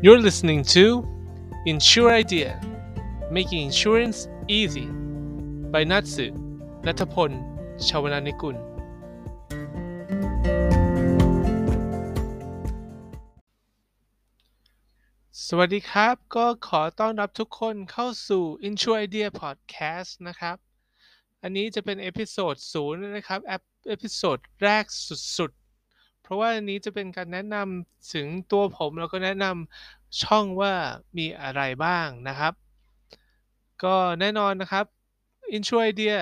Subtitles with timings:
[0.00, 1.04] You're listening to
[1.66, 2.60] Insure Idea
[3.32, 4.86] Making Insurance Easy
[5.72, 6.26] by Natsu
[6.86, 7.30] นัทพล
[7.86, 8.56] ชาวนานิกุล
[15.46, 20.56] สวัสดีครับ ก็ขอต้อนรับทุกคนเข้าสู่ Insure Idea Podcast นะครับ
[21.42, 23.40] อันนี้จะเป็น episode ศูนย์นะครับ
[23.88, 24.84] episode แรก
[25.36, 25.67] สุดๆ
[26.28, 30.72] เพราะว่าอันนี้จะเป็นการแนะนำถึงตัวผมแล้วก็แนะนำช่องว่า
[31.18, 32.52] มีอะไรบ้างนะครับ
[33.84, 34.84] ก็แน่นอนนะครับ
[35.56, 36.18] Insure Idea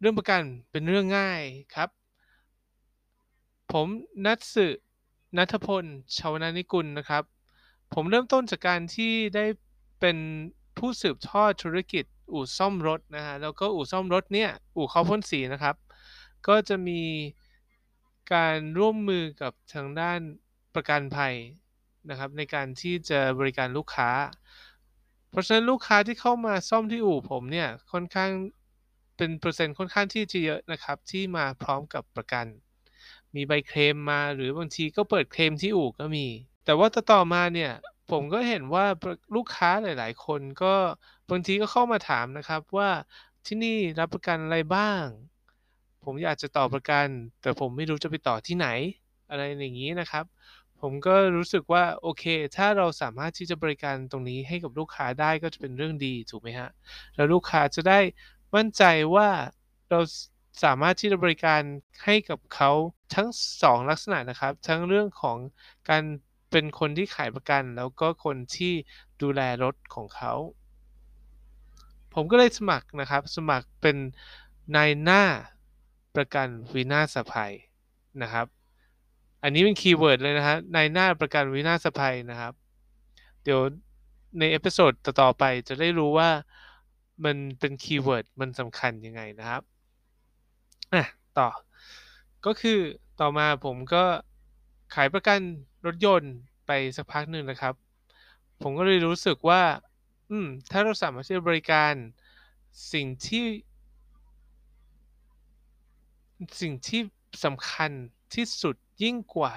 [0.00, 1.42] เรื่องประกันเป็นเรื่องง่าย
[1.74, 1.88] ครับ
[3.72, 3.86] ผม
[4.24, 4.66] นัทสึ
[5.36, 5.84] นัทพล
[6.16, 7.24] ชาวนานิกุลนะครับ
[7.94, 9.44] ผมเริ่มต้นจากการที่ได้
[10.00, 10.16] เป็น
[10.78, 15.76] ผู้สืบทอดธุรกิจอู่ซ่อมรถนะฮะแล้วก็อู่ซ่อมรถเนี่ยอู่เขาพ่นสีนะครับ
[16.48, 17.00] ก็จะมี
[18.34, 20.20] การร่วมมือกับทางด้าน
[20.74, 21.34] ประกันภัย
[22.10, 24.10] นะครับ ในการที่จะบริการลูกค้า
[25.30, 28.30] เพราะฉะนั้นลูกค้าที่เข้ามาซ่อมที่อู่ผมเนี่ยค่อนข้าง
[29.16, 32.46] เป็นเปอร์เซ็นต์ค่อนข้างที่จะเยอะนะครับ ที่มาพร้อมกับประกัน
[33.34, 36.26] มีใบเคลมมาหรือบางทีก็เปิดเคลมที่อู่ก็มี
[36.64, 37.72] แต่ว่าต่อมาเนี่ย
[38.10, 38.86] ผมก็เห็นว่า
[39.36, 40.74] ลูกค้าหลาย ๆ คนก็
[41.30, 42.90] บางทีก็เข้ามาถามนะครับว่า
[43.46, 45.04] ที่นี่รับประกันอะไรบ้าง
[46.06, 47.06] ผมอยากจะต่อประกัน
[47.42, 48.68] แต่ผมไม่รู้จะไปต่อที่ไหน
[49.30, 50.24] อะไรอย่างนี้นะครับ
[50.80, 52.24] ผมก็รู้สึกว่าโอเค
[52.56, 56.70] ถ้าเราสามารถที่จะบริการตรงนี้ให้กับลูกค้าได้ก็จะเป็นเรื่องดีถูกไหมฮะ
[57.14, 58.00] แล้วลูกค้าจะได้
[58.54, 58.82] มั่นใจ
[59.14, 59.28] ว่า
[59.90, 60.00] เรา
[60.64, 61.60] สามารถที่จะบริการ
[62.04, 62.70] ให้กับเขา
[63.14, 63.28] ทั้ง
[63.62, 65.38] 2 ลักษณะนะครับ ทั้งเรื่องของ
[65.88, 66.02] การ
[66.50, 68.72] เป็นคนที่ขายประกัน แล้วก็คนที่
[69.22, 70.32] ดูแลรถของเขา
[72.14, 73.96] ผมก็เลยสมัครนะครับ สมัครเป็น
[74.76, 75.22] นายหน้า
[76.16, 77.52] ประกันวินาศภัย
[78.22, 78.46] นะครับ
[79.42, 82.52] อันนี้เป็น keyword เลยนะฮะนายหน้าประกันวินาศภัยนะครับ
[83.44, 83.60] เดี๋ยว
[84.38, 86.30] ใน episode ต่อๆไปจะได้รู้ว่า
[87.24, 89.62] มันเป็น keyword มันสำคัญยังไงนะครับ
[90.94, 91.04] อะ
[91.38, 91.48] ต่อ
[92.46, 92.78] ก็คือ
[93.20, 94.04] ต่อมาผมก็
[94.94, 95.40] ขายประกัน
[95.86, 96.34] รถยนต์
[96.66, 97.74] ไปสักพักหนึ่งนะครับ
[98.62, 99.62] ผมก็เลยรู้สึกว่า
[100.30, 101.92] อืม ถ้าเราสามารถที่จะบริการ
[102.92, 103.44] สิ่งที่
[106.60, 107.00] สิ่งที่
[107.44, 107.90] สำคัญ
[108.34, 109.52] ที่สุดยิ่งกว่า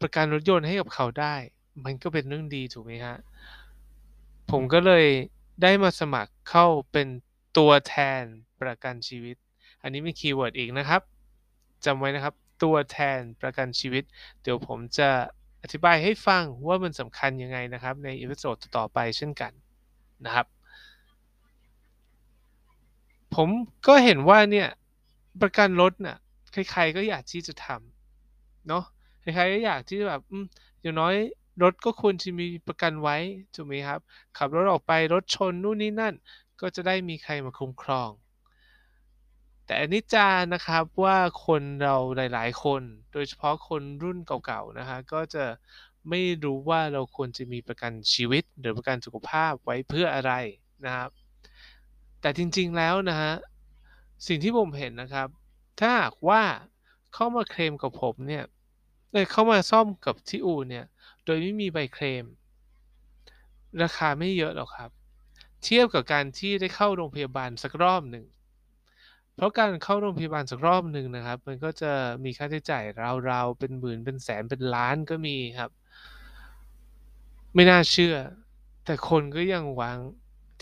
[0.00, 1.34] ประกันรถยนต์ให้กับเขาได้
[1.84, 3.16] มันก็เป็นเรื่องดีถูกไหมฮะ
[4.50, 5.06] ผมก็เลย
[5.62, 7.08] ได้มาสมัครเข้าเป็น
[7.58, 8.22] ตัวแทน
[8.60, 9.36] ประกันชีวิต
[9.82, 11.02] อันนี้เป็น keyword อีกนะครับ
[11.84, 14.04] จำไว้นะครับ ตัวแทนประกันชีวิต
[14.42, 15.08] เดี๋ยวผมจะ
[15.62, 19.52] อธิบายให้ฟังว่ามันสำคัญยังไงนะครับ ใน episode ต่อไปเช่นกัน
[20.24, 20.46] นะครับ
[23.34, 23.48] ผม
[23.86, 24.68] ก็เห็นว่าเนี่ย
[25.42, 26.16] ประกันรถน่ะ
[26.52, 28.84] ใครๆก็อยากที่จะทำเนาะ
[29.20, 30.20] ใครๆก็อยากที่แบบ
[30.82, 31.14] อย่างน้อย
[31.62, 33.16] รถก็ควรจะมีประกันไว้
[33.54, 34.00] ถูกไหมครับ
[34.38, 36.14] ขับรถออกไปรถชนนู่นนี่นั่น
[36.60, 38.10] ก็จะได้มีใครมาคุ้มครอง
[39.66, 45.44] แต่อันนี้จานะครับว่าคนเราหลาย ๆ คน โดยเฉพาะคนรุ่นเก่าๆนะฮะก็จะ
[46.08, 50.32] ไม่รู้ว่าเราควรจะมีประกันชีวิต หรือประกันสุขภาพไว้เพื่ออะไร
[50.84, 51.10] นะครับ
[52.20, 53.32] แต่จริงๆแล้วนะฮะ
[54.26, 55.28] สิ่งที่ผมเห็นนะครับ
[55.80, 56.42] ถ้าหากว่า
[57.14, 58.44] เข้ามาเคลมกับผมเนี่ย
[59.32, 60.84] เข้ามาซ่อมกับที่อู่เนี่ย
[61.24, 62.24] โดยไม่มีใบเคลม
[63.82, 64.90] ราคาไม่เยอะหรอกครับ
[65.64, 68.24] เทียบกับการที่ได้เข้าโรงพยาบาลสักรอบหนึ่ง
[69.34, 71.92] เพราะการเข้าโรงพยาบาลสักรอบหนึ่งนะครับ มันก็จะ
[72.24, 72.84] มีค่าใช้จ่าย
[73.30, 75.70] ราวๆเป็นหมื่นเป็นแสนเป็นล้านก็มีครับ
[77.54, 78.16] ไม่น่าเชื่อ
[78.84, 79.98] แต่คนก็ยังหวัง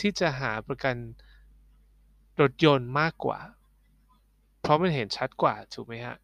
[0.00, 0.96] ที่จะหาประกัน
[2.42, 3.38] รถยนต์มากกว่า
[4.60, 6.16] เพราะมันเห็นชัดกว่าถูกไหมฮะ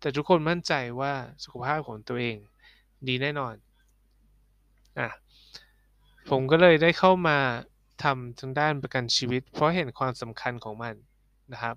[0.00, 1.12] แต่ทุกคนมั่นใจว่า
[1.44, 2.36] สุขภาพของตัวเอง
[3.08, 3.54] ดีแน่นอน
[4.98, 5.08] อะ
[6.30, 7.38] ผมก็เลยได้เข้ามา
[8.02, 10.94] ทำทางด้านประกันชีวิต เพราะเห็นความสำคัญของมัน
[11.52, 11.76] นะครับ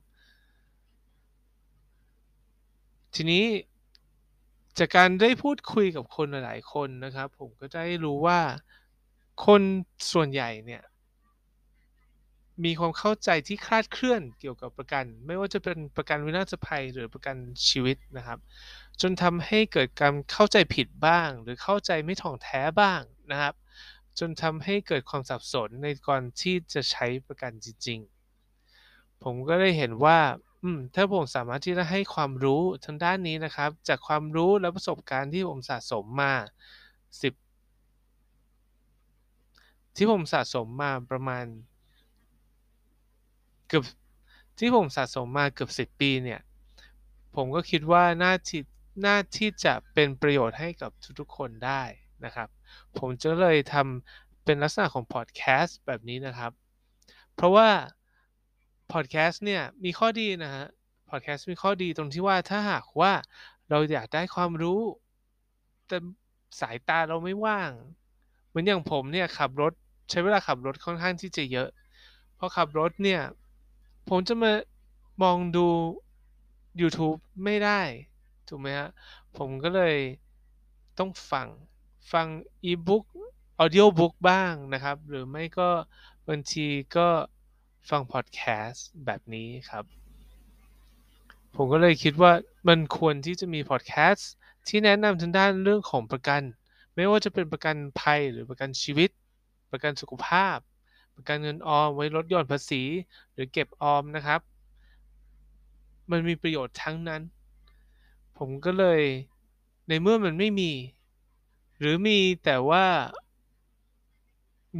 [3.16, 3.46] ทีนี้
[4.80, 8.40] จากการได้พูดคุยกับคนหลาย ๆ คนนะครับ ผมก็ได้รู้ว่า
[9.46, 9.62] คน
[10.12, 10.84] ส่วนใหญ่เนี่ย
[12.64, 17.36] มีความเข้าใจที่คลาดเคลื่อนเกี่ยวกับประกัน ไม่ว่าจะเป็นประกันวินาศภัยหรือประกัน
[17.68, 18.40] ชีวิตนะครับ
[19.02, 23.02] จนทำให้เกิดการเข้าใจผิดบ้าง หรือเข้าใจไม่ถ่องแท้บ้าง
[23.32, 23.54] นะครับ
[24.20, 30.20] จนทำให้เกิดความสับสนในก่อนที่จะใช้ประกันจริงๆ ผมก็ได้เห็นว่า
[30.96, 36.34] ถ้าผมสามารถที่จะให้ความรู้ทางด้านนี้นะครับ จากความรู้และประสบการณ์ที่ผมสะสมมา
[37.22, 37.34] 10
[39.96, 41.46] ที่ผมสะสมมาประมาณ
[43.74, 43.86] กือบ
[44.60, 46.40] ที่ผมสะสมมาเกือบ10ปีเนี่ย
[47.36, 48.62] ผมก็คิดว่าน่าที่
[49.06, 51.84] น่าที่จะเป็นประโยชน์ให้กับทุกๆคนได้
[52.26, 52.48] นะครับ
[52.98, 56.52] ผมจะเลยทำเป็นลักษณะของพอดแคสต์แบบนี้นะครับ
[57.36, 57.70] เพราะว่า
[58.92, 60.66] พอดแคสต์เนี่ยมีข้อดีนะฮะ
[61.10, 63.14] พอดแคสต์มีข้อดีตรงที่ว่าถ้าหากว่า
[63.70, 64.82] เราอยากได้ความรู้
[65.88, 65.98] แต่
[66.62, 67.70] สายตาเราไม่ว่าง
[68.48, 69.74] เหมือนอย่างผมเนี่ยขับรถ
[70.10, 71.70] ใช้เวลาขับรถค่อนข้างที่จะเยอะ
[72.38, 73.22] พอขับรถเนี่ย
[74.10, 74.52] ผมจะมา
[75.24, 75.68] มองดู
[76.82, 77.82] YouTube ไม่ได้
[78.48, 78.90] ถูกไหมฮะ
[79.38, 79.96] ผมก็เลย
[81.00, 81.48] ต้องฟัง
[82.12, 82.28] ฟัง
[82.64, 83.04] e-book
[83.60, 85.70] audiobook บ้างนะครับ หรือไม่ก็
[86.28, 87.08] บางทีก็
[87.90, 89.86] ฟังพอดแคสต์แบบนี้ครับ
[91.56, 92.32] ผมก็เลยคิดว่า
[92.68, 94.30] มันควรที่จะมีพอดแคสต์
[94.68, 96.42] ที่แนะนำทางด้านเรื่องของประกัน
[96.96, 99.10] ไม่ว่าจะเป็นประกันภัยหรือประกันชีวิต
[99.72, 100.58] ประกันสุขภาพ
[101.16, 102.82] ประกันเงินออมไว้ลดหย่อนภาษี
[103.34, 104.42] หรือเก็บออมนะครับ
[106.12, 107.22] มันมีประโยชน์ทั้งนั้น
[108.38, 109.02] ผมก็เลย
[109.88, 110.72] ในเมื่อมันไม่มี
[111.80, 112.86] หรือมีแต่ว่า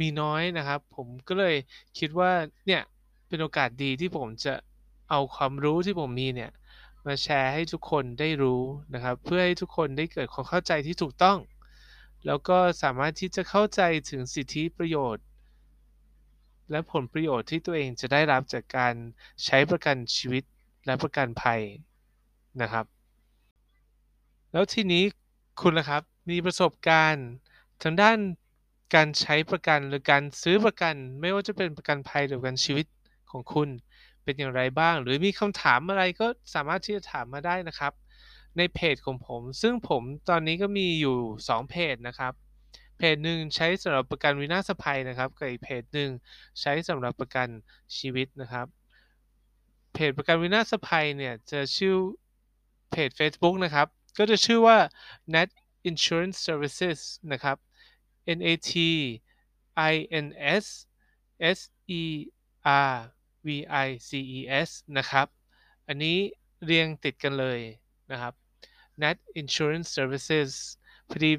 [0.00, 1.54] มีน้อยนะครับ ผมก็เลย
[1.98, 2.32] คิดว่า
[2.66, 2.82] เนี่ย
[3.28, 4.54] เป็นโอกาสดีที่ผมจะ
[5.10, 6.50] เอาความรู้ที่ผมมีเนี่ย
[7.06, 8.62] มาแชร์ให้ทุกคนได้รู้
[8.94, 11.38] นะครับ เพื่อให้ทุกคนได้เกิดความเข้าใจที่ถูกต้อง
[12.26, 15.24] แล้วก็สามารถที่จะเข้าใจถึงสิทธิประโยชน์
[16.70, 18.94] และผลประโยชน์ที่ตัวเองจะได้รับจากการ
[19.44, 20.44] ใช้ประกันชีวิต
[20.86, 21.60] และประกันภัย
[22.62, 22.86] นะครับ
[24.52, 25.04] แล้วทีนี้
[25.60, 27.28] คุณล่ะครับมีประสบการณ์
[27.82, 28.18] ทางด้าน
[28.94, 32.86] การใช้ประกันหรือการซื้อประกัน ไม่ว่าจะเป็นประกันภัยหรือประกันชีวิต
[33.30, 33.68] ของคุณ
[34.24, 37.92] เป็นอย่างไรบ้าง หรือมีคำถามอะไรก็สามารถที่จะถามมาได้นะครับ
[38.56, 41.16] ในเพจของผม ซึ่งผมตอนนี้ก็มีอยู่
[41.48, 42.32] 2 เพจนะครับ
[43.14, 46.10] จหนึ่งใช้สำหรับประกันวินาศภัยนะครับกับอีกเพจหนึ่ง
[46.60, 47.48] ใช้สำหรับประกัน
[47.96, 48.66] ชีวิตนะครับ
[49.92, 51.96] เพจประกันวินาศภัยเนี่ยจะชื่อ
[52.90, 54.78] เพจ Facebook นะครับ ก็จะชื่อว่า
[55.34, 55.48] Net
[55.90, 57.00] Insurance Services
[57.32, 57.56] นะครับ
[58.38, 58.72] N A T
[59.92, 60.26] I N
[60.62, 60.66] S
[61.56, 61.58] S
[62.00, 62.02] E
[62.90, 62.94] R
[63.46, 63.48] V
[63.86, 65.26] I C E S นะครับ
[65.86, 66.18] อันนี้
[66.64, 67.60] เรียงติดกันเลย
[68.10, 68.34] นะครับ
[69.02, 70.50] Net Insurance Services
[71.08, 71.32] พอดี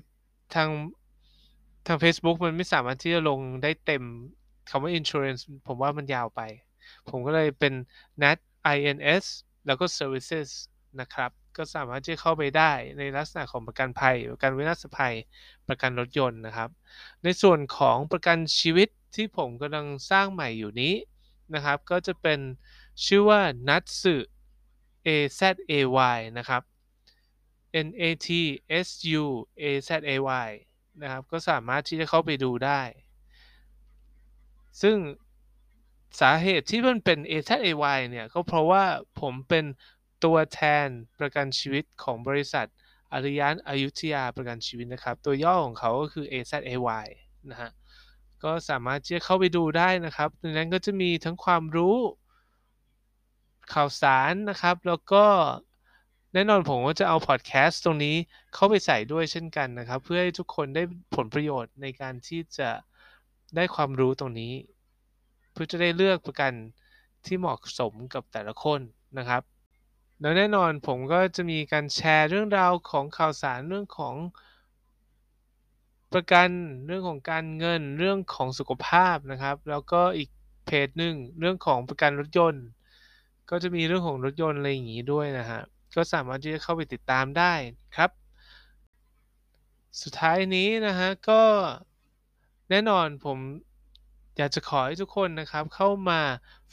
[0.56, 0.70] ทาง
[1.88, 4.04] ทาง Facebook มันไม่สามารถที่จะลงได้เต็ม
[4.70, 6.42] คำว่า insurance ผมว่ามันยาวไป
[7.10, 7.74] ผมก็เลยเป็น
[8.22, 8.38] Net
[8.76, 9.26] INS
[9.66, 10.50] แล้วก็ Services
[11.02, 15.16] นะครับ ก็สามารถที่เข้าไปได้ในลักษณะของประกันภัย ประกันวินาศภัย
[15.68, 16.70] ประกันรถยนต์นะครับ
[17.24, 20.94] ในส่วนของประกันชีวิตที่ผมกำลังสร้างใหม่อยู่นี้
[21.54, 22.40] นะครับ ก็จะเป็น
[23.06, 24.16] ชื่อว่านัทสึ
[25.08, 25.10] A
[25.40, 25.42] Z
[25.72, 25.74] A
[26.16, 26.62] Y นะครับ
[27.88, 28.28] N A T
[28.86, 28.88] S
[29.22, 29.24] U
[29.62, 30.16] A Z A
[30.48, 30.50] Y
[31.02, 32.82] นะครับ ก็สามารถที่จะเข้าไปดูได้
[34.82, 34.98] ซึ่ง
[36.22, 38.84] สาเหตุที่มันเป็น A Z A Y เนี่ยก็เพราะว่า
[39.20, 39.66] ผมเป็น
[40.24, 40.88] ตัวแทน
[41.20, 42.68] ประกันชีวิตของบริษัท
[43.14, 47.08] อริยันอายุทยาประกันชีวิตนะครับ ตัวย่อของเขาก็คือ AZAY
[47.52, 47.72] นะฮะ
[48.44, 51.98] ก็สามารถที่จะเข้าไปดูได้นะครับในนั้นก็จะมีทั้งความรู้
[53.74, 55.26] ข่าวสารนะครับ แล้วก็
[56.38, 58.16] แน่นอนผมก็จะเอาพอดแคสต์ตรงนี้
[58.54, 60.84] เข้าไปใส่ด้วยเช่นกันนะครับ เพื่อให้ทุกคนได้
[61.16, 62.70] ผลประโยชน์ในการที่จะ
[63.56, 64.54] ได้ความรู้ตรงนี้
[65.52, 66.54] เพื่อจะได้เลือกประกัน
[67.26, 68.80] ที่เหมาะสมกับแต่ละคน
[69.18, 69.42] นะครับ
[70.22, 74.16] แล้วแน่นอนผมก็จะมีการแชร์เรื่องราวของข่าวสารเรื่องของ
[76.14, 76.50] ประกัน
[76.88, 80.30] เรื่องของการเงินเรื่องของสุขภาพนะครับ แล้วก็อีก
[80.66, 82.66] เพจหนึ่งเรื่องของประกันรถยนต์
[83.50, 85.62] ก็จะมีเรื่องของรถยนต์อะไรอย่างนี้ด้วยนะฮะ
[85.96, 87.54] ก็สามารถที่จะเข้าไปติดตามได้
[87.98, 88.12] ครับ
[90.02, 91.44] สุดท้ายนี้นะฮะก็
[92.70, 93.38] แน่นอนผม
[94.38, 96.22] อยากจะขอให้ทุกคนนะครับเข้ามา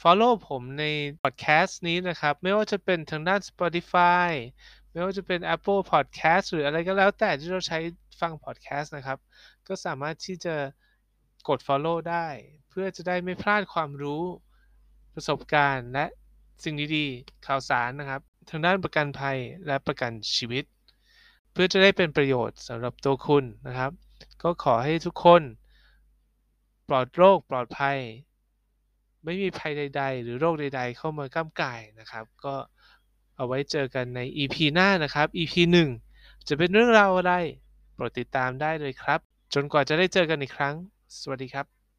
[0.01, 0.85] follow ผมใน
[1.21, 4.29] พอดแคสต์นี้นะครับ ไม่ว่าจะเป็นทางด้าน Spotify
[4.91, 7.79] ไม่ว่าจะเป็น Apple Podcast หรืออะไรก็แล้วแต่ที่เราใช้
[8.21, 9.17] ฟังพอดแคสต์นะครับ
[9.67, 10.55] ก็สามารถที่จะ
[11.47, 12.27] กด follow ได้
[12.69, 14.23] เพื่อจะได้ไม่พลาดความรู้
[15.13, 16.05] ประสบการณ์และ
[16.63, 20.63] สิ่งดีๆ ข่าวสารนะครับ ทางด้านประกันภัยและประกันชีวิต
[21.51, 23.91] เพื่อจะได้เป็นประโยชน์สำหรับตัวคุณนะครับ
[24.43, 25.41] ก็ขอให้ทุกคน
[26.87, 27.97] ปลอดโรคปลอดภัย
[29.23, 32.55] ไม่มีภัยใด ๆ หรือโรคใด ๆ เข้ามาก้ากายนะครับ ก็
[33.35, 35.53] เอาไว้เจอกันใน EP หน้านะครับ EP
[36.05, 37.33] 1 จะเป็นเรื่องราวอะไร
[37.93, 39.19] โปรดติดตามได้เลยครับ
[39.53, 40.75] จนกว่าจะได้เจอกันอีกครั้ง
[41.19, 41.82] สวัสดีครับ